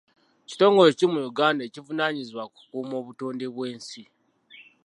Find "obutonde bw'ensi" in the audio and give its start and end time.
3.01-4.03